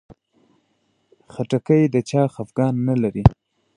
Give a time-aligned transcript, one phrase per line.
[1.31, 3.23] خټکی د چا خفګان نه لري.